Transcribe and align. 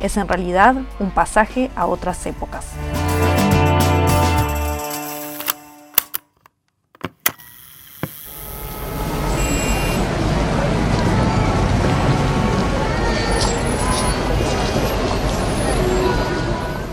es 0.00 0.16
en 0.16 0.26
realidad 0.26 0.74
un 0.98 1.10
pasaje 1.10 1.70
a 1.76 1.86
otras 1.86 2.26
épocas. 2.26 2.66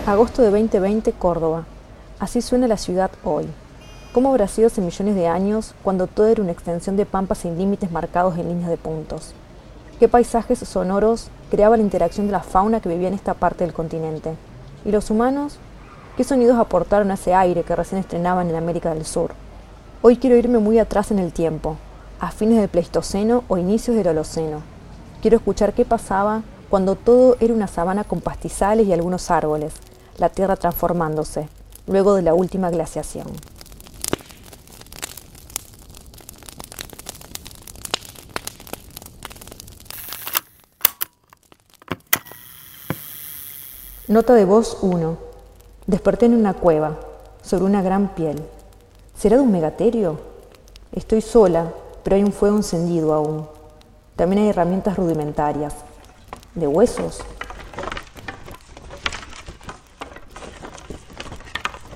Agosto 0.05 0.41
de 0.41 0.51
2020, 0.51 1.11
Córdoba. 1.13 1.65
Así 2.19 2.41
suena 2.41 2.67
la 2.67 2.77
ciudad 2.77 3.11
hoy. 3.23 3.45
¿Cómo 4.13 4.29
habrá 4.29 4.47
sido 4.47 4.67
hace 4.67 4.81
millones 4.81 5.15
de 5.15 5.27
años 5.27 5.75
cuando 5.83 6.07
todo 6.07 6.27
era 6.27 6.41
una 6.41 6.53
extensión 6.53 6.95
de 6.95 7.05
pampas 7.05 7.39
sin 7.39 7.57
límites 7.57 7.91
marcados 7.91 8.37
en 8.37 8.47
líneas 8.47 8.69
de 8.69 8.77
puntos? 8.77 9.33
¿Qué 9.99 10.07
paisajes 10.07 10.59
sonoros 10.59 11.29
creaba 11.49 11.75
la 11.75 11.81
interacción 11.81 12.27
de 12.27 12.31
la 12.31 12.43
fauna 12.43 12.81
que 12.81 12.89
vivía 12.89 13.07
en 13.07 13.15
esta 13.15 13.33
parte 13.33 13.63
del 13.63 13.73
continente? 13.73 14.35
¿Y 14.85 14.91
los 14.91 15.09
humanos? 15.09 15.57
¿Qué 16.15 16.23
sonidos 16.23 16.59
aportaron 16.59 17.09
a 17.09 17.15
ese 17.15 17.33
aire 17.33 17.63
que 17.63 17.75
recién 17.75 17.99
estrenaban 17.99 18.47
en 18.47 18.55
América 18.55 18.93
del 18.93 19.05
Sur? 19.05 19.31
Hoy 20.03 20.17
quiero 20.17 20.35
irme 20.35 20.59
muy 20.59 20.77
atrás 20.77 21.09
en 21.09 21.17
el 21.17 21.33
tiempo, 21.33 21.77
a 22.19 22.29
fines 22.29 22.59
del 22.59 22.69
Pleistoceno 22.69 23.43
o 23.47 23.57
inicios 23.57 23.97
del 23.97 24.09
Holoceno. 24.09 24.61
Quiero 25.23 25.37
escuchar 25.37 25.73
qué 25.73 25.83
pasaba 25.83 26.43
cuando 26.69 26.95
todo 26.95 27.35
era 27.39 27.55
una 27.55 27.67
sabana 27.67 28.03
con 28.03 28.21
pastizales 28.21 28.85
y 28.85 28.93
algunos 28.93 29.31
árboles, 29.31 29.73
la 30.19 30.29
tierra 30.29 30.57
transformándose, 30.57 31.49
luego 31.87 32.13
de 32.13 32.21
la 32.21 32.35
última 32.35 32.69
glaciación. 32.69 33.25
Nota 44.09 44.35
de 44.35 44.45
voz 44.45 44.77
1. 44.83 45.17
Desperté 45.85 46.27
en 46.27 46.33
una 46.33 46.53
cueva, 46.53 46.95
sobre 47.41 47.65
una 47.65 47.81
gran 47.81 48.15
piel. 48.15 48.41
¿Será 49.13 49.35
de 49.35 49.41
un 49.41 49.51
megaterio? 49.51 50.17
Estoy 50.93 51.19
sola, 51.19 51.73
pero 52.03 52.15
hay 52.15 52.23
un 52.23 52.31
fuego 52.31 52.55
encendido 52.55 53.13
aún. 53.13 53.45
También 54.15 54.43
hay 54.43 54.47
herramientas 54.47 54.95
rudimentarias. 54.95 55.73
¿De 56.55 56.67
huesos? 56.67 57.19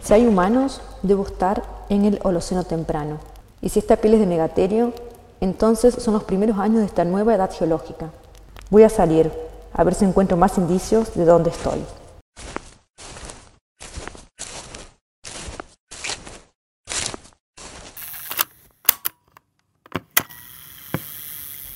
Si 0.03 0.13
hay 0.13 0.27
humanos, 0.27 0.81
debo 1.03 1.25
estar 1.25 1.63
en 1.87 2.03
el 2.03 2.19
Holoceno 2.23 2.65
temprano. 2.65 3.19
Y 3.61 3.69
si 3.69 3.79
esta 3.79 3.95
piel 3.95 4.15
es 4.15 4.19
de 4.19 4.25
megaterio, 4.25 4.91
entonces 5.39 5.95
son 5.95 6.13
los 6.13 6.25
primeros 6.25 6.57
años 6.57 6.81
de 6.81 6.87
esta 6.87 7.05
nueva 7.05 7.35
edad 7.35 7.51
geológica. 7.57 8.09
Voy 8.69 8.83
a 8.83 8.89
salir, 8.89 9.31
a 9.71 9.85
ver 9.85 9.93
si 9.93 10.03
encuentro 10.03 10.35
más 10.35 10.57
indicios 10.57 11.13
de 11.13 11.23
dónde 11.23 11.51
estoy. 11.51 11.81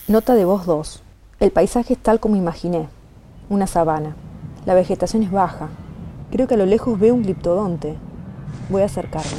Nota 0.07 0.35
de 0.35 0.45
voz 0.45 0.67
2. 0.67 1.01
El 1.39 1.49
paisaje 1.49 1.93
es 1.93 1.99
tal 1.99 2.19
como 2.19 2.35
imaginé, 2.35 2.87
una 3.49 3.65
sabana. 3.65 4.15
La 4.67 4.75
vegetación 4.75 5.23
es 5.23 5.31
baja. 5.31 5.69
Creo 6.29 6.47
que 6.47 6.53
a 6.53 6.57
lo 6.57 6.67
lejos 6.67 6.99
veo 6.99 7.15
un 7.15 7.23
gliptodonte, 7.23 7.97
Voy 8.69 8.83
a 8.83 8.85
acercarme. 8.85 9.31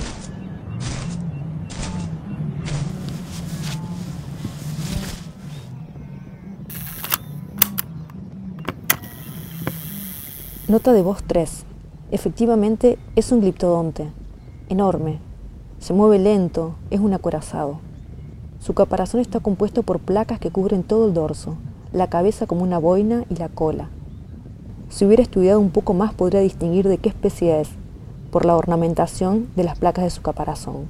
Nota 10.67 10.93
de 10.93 11.03
voz 11.03 11.23
3. 11.23 11.65
Efectivamente 12.11 12.99
es 13.15 13.31
un 13.31 13.41
gliptodonte, 13.41 14.11
enorme. 14.69 15.21
Se 15.79 15.93
mueve 15.93 16.19
lento, 16.19 16.75
es 16.91 16.99
un 16.99 17.15
acorazado. 17.15 17.86
Su 18.67 18.75
caparazón 18.75 19.21
está 19.21 19.39
compuesto 19.39 19.85
por 19.85 20.01
placas 20.01 20.41
que 20.41 20.51
cubren 20.51 20.83
todo 20.83 21.07
el 21.07 21.15
dorso, 21.15 21.55
la 21.93 22.09
cabeza 22.09 22.49
como 22.49 22.65
una 22.65 22.79
boina 22.79 23.25
y 23.31 23.37
la 23.37 23.49
cola. 23.49 23.91
Si 24.89 25.05
hubiera 25.05 25.23
estudiado 25.23 25.61
un 25.61 25.71
poco 25.71 25.95
más 25.95 26.13
podría 26.15 26.41
distinguir 26.41 26.89
de 26.89 26.99
qué 26.99 27.09
especie 27.09 27.61
es, 27.61 27.69
por 28.33 28.45
la 28.45 28.57
ornamentación 28.57 29.47
de 29.55 29.63
las 29.63 29.79
placas 29.79 30.03
de 30.03 30.11
su 30.11 30.21
caparazón. 30.21 30.89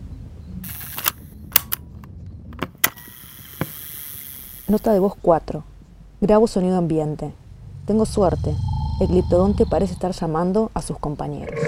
Nota 4.68 4.94
de 4.94 4.98
voz 4.98 5.12
4. 5.20 5.62
Grabo 6.22 6.46
sonido 6.46 6.78
ambiente. 6.78 7.34
Tengo 7.84 8.06
suerte. 8.06 8.56
El 9.02 9.08
gliptodonte 9.08 9.66
parece 9.66 9.92
estar 9.92 10.12
llamando 10.12 10.70
a 10.72 10.80
sus 10.80 10.98
compañeros. 10.98 11.60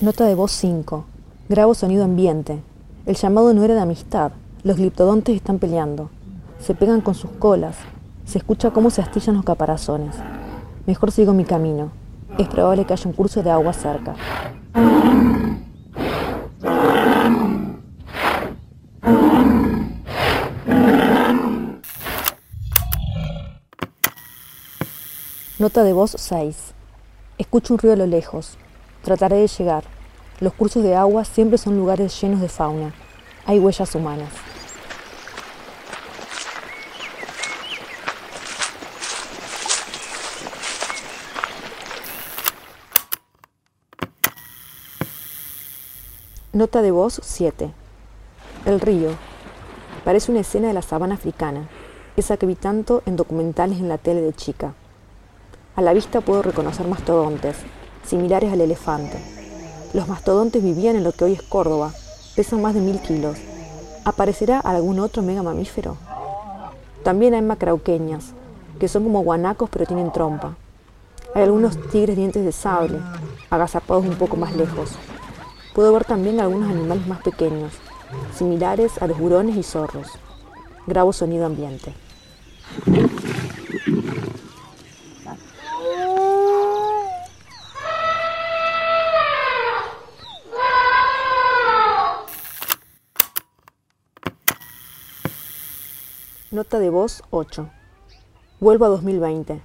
Nota 0.00 0.24
de 0.24 0.34
voz 0.34 0.52
5. 0.52 1.04
Grabo 1.50 1.74
sonido 1.74 2.04
ambiente. 2.04 2.62
El 3.04 3.16
llamado 3.16 3.52
no 3.52 3.62
era 3.64 3.74
de 3.74 3.80
amistad. 3.82 4.32
Los 4.62 4.78
gliptodontes 4.78 5.36
están 5.36 5.58
peleando. 5.58 6.08
Se 6.58 6.74
pegan 6.74 7.02
con 7.02 7.14
sus 7.14 7.30
colas. 7.32 7.76
Se 8.24 8.38
escucha 8.38 8.70
cómo 8.70 8.88
se 8.88 9.02
astillan 9.02 9.36
los 9.36 9.44
caparazones. 9.44 10.16
Mejor 10.86 11.12
sigo 11.12 11.34
mi 11.34 11.44
camino. 11.44 11.90
Es 12.38 12.48
probable 12.48 12.86
que 12.86 12.94
haya 12.94 13.10
un 13.10 13.12
curso 13.12 13.42
de 13.42 13.50
agua 13.50 13.74
cerca. 13.74 14.16
Nota 25.58 25.84
de 25.84 25.92
voz 25.92 26.16
6. 26.18 26.72
Escucho 27.36 27.74
un 27.74 27.78
ruido 27.78 27.92
a 27.92 27.98
lo 27.98 28.06
lejos. 28.06 28.56
Trataré 29.02 29.36
de 29.36 29.48
llegar. 29.48 29.84
Los 30.40 30.52
cursos 30.52 30.82
de 30.82 30.94
agua 30.94 31.24
siempre 31.24 31.56
son 31.56 31.76
lugares 31.76 32.20
llenos 32.20 32.40
de 32.40 32.48
fauna. 32.48 32.92
Hay 33.46 33.58
huellas 33.58 33.94
humanas. 33.94 34.28
Nota 46.52 46.82
de 46.82 46.90
voz 46.90 47.20
7. 47.22 47.70
El 48.66 48.80
río. 48.80 49.10
Parece 50.04 50.30
una 50.30 50.40
escena 50.40 50.68
de 50.68 50.74
la 50.74 50.82
sabana 50.82 51.14
africana, 51.14 51.68
esa 52.16 52.36
que 52.36 52.44
vi 52.44 52.54
tanto 52.54 53.02
en 53.06 53.16
documentales 53.16 53.78
en 53.78 53.88
la 53.88 53.96
tele 53.96 54.20
de 54.20 54.34
chica. 54.34 54.74
A 55.74 55.80
la 55.80 55.94
vista 55.94 56.20
puedo 56.20 56.42
reconocer 56.42 56.86
mastodontes, 56.86 57.56
similares 58.04 58.52
al 58.52 58.60
elefante. 58.60 59.18
Los 59.92 60.08
mastodontes 60.08 60.62
vivían 60.62 60.96
en 60.96 61.04
lo 61.04 61.12
que 61.12 61.24
hoy 61.24 61.32
es 61.32 61.42
Córdoba, 61.42 61.92
pesan 62.36 62.62
más 62.62 62.74
de 62.74 62.80
mil 62.80 63.00
kilos. 63.00 63.38
¿Aparecerá 64.04 64.60
algún 64.60 65.00
otro 65.00 65.22
mega 65.22 65.42
mamífero? 65.42 65.96
También 67.02 67.34
hay 67.34 67.42
macrauqueñas, 67.42 68.32
que 68.78 68.88
son 68.88 69.04
como 69.04 69.22
guanacos 69.22 69.68
pero 69.70 69.86
tienen 69.86 70.12
trompa. 70.12 70.56
Hay 71.34 71.42
algunos 71.42 71.80
tigres 71.90 72.16
dientes 72.16 72.44
de 72.44 72.52
sable, 72.52 72.98
agazapados 73.50 74.04
un 74.04 74.16
poco 74.16 74.36
más 74.36 74.54
lejos. 74.54 74.90
Puedo 75.74 75.92
ver 75.92 76.04
también 76.04 76.40
algunos 76.40 76.70
animales 76.70 77.06
más 77.06 77.22
pequeños, 77.22 77.72
similares 78.36 79.00
a 79.00 79.06
los 79.06 79.20
hurones 79.20 79.56
y 79.56 79.62
zorros. 79.62 80.08
Grabo 80.86 81.12
sonido 81.12 81.46
ambiente. 81.46 81.94
De 96.78 96.88
voz 96.88 97.24
8. 97.30 97.68
Vuelvo 98.60 98.84
a 98.84 98.88
2020. 98.88 99.60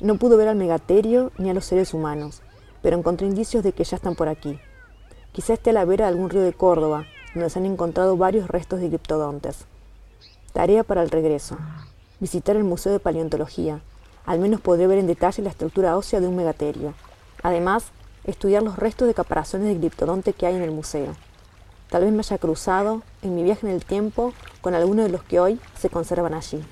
No 0.00 0.16
pude 0.16 0.36
ver 0.36 0.48
al 0.48 0.56
megaterio 0.56 1.30
ni 1.38 1.48
a 1.48 1.54
los 1.54 1.64
seres 1.64 1.94
humanos, 1.94 2.42
pero 2.82 2.98
encontré 2.98 3.28
indicios 3.28 3.62
de 3.62 3.72
que 3.72 3.84
ya 3.84 3.96
están 3.96 4.16
por 4.16 4.28
aquí. 4.28 4.58
Quizá 5.30 5.54
esté 5.54 5.70
a 5.70 5.74
la 5.74 5.84
vera 5.84 6.06
de 6.06 6.10
algún 6.10 6.28
río 6.28 6.42
de 6.42 6.52
Córdoba, 6.52 7.06
donde 7.34 7.50
se 7.50 7.60
han 7.60 7.66
encontrado 7.66 8.16
varios 8.16 8.48
restos 8.48 8.80
de 8.80 8.88
criptodontes. 8.88 9.64
Tarea 10.52 10.82
para 10.82 11.02
el 11.04 11.10
regreso. 11.10 11.56
Visitar 12.18 12.56
el 12.56 12.64
Museo 12.64 12.92
de 12.92 13.00
Paleontología. 13.00 13.80
Al 14.26 14.40
menos 14.40 14.60
podré 14.60 14.88
ver 14.88 14.98
en 14.98 15.06
detalle 15.06 15.44
la 15.44 15.50
estructura 15.50 15.96
ósea 15.96 16.20
de 16.20 16.26
un 16.26 16.34
megaterio. 16.34 16.94
Además, 17.44 17.84
estudiar 18.24 18.64
los 18.64 18.76
restos 18.76 19.06
de 19.06 19.14
caparazones 19.14 19.68
de 19.68 19.78
criptodonte 19.78 20.32
que 20.32 20.46
hay 20.46 20.56
en 20.56 20.62
el 20.62 20.72
museo. 20.72 21.14
Tal 21.90 22.04
vez 22.04 22.12
me 22.12 22.20
haya 22.20 22.38
cruzado, 22.38 23.02
en 23.20 23.34
mi 23.34 23.42
viaje 23.42 23.66
en 23.66 23.74
el 23.74 23.84
tiempo, 23.84 24.32
con 24.60 24.74
alguno 24.74 25.02
de 25.02 25.08
los 25.08 25.24
que 25.24 25.40
hoy 25.40 25.60
se 25.76 25.90
conservan 25.90 26.34
allí. 26.34 26.62